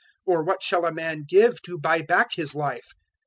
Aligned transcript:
Or 0.25 0.41
what 0.41 0.63
shall 0.63 0.87
a 0.87 0.91
man 0.91 1.25
give 1.29 1.61
to 1.61 1.77
buy 1.77 2.01
back 2.01 2.33
his 2.33 2.55
life? 2.55 2.93